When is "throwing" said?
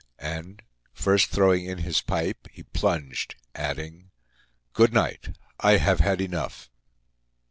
1.29-1.65